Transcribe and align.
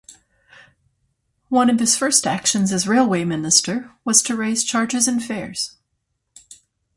One 1.49 1.69
of 1.69 1.79
his 1.79 1.95
first 1.95 2.25
actions 2.25 2.71
as 2.73 2.87
Railway 2.87 3.23
Minister 3.23 3.91
was 4.03 4.23
to 4.23 4.35
raise 4.35 4.63
charges 4.63 5.07
and 5.07 5.23
fares. 5.23 5.77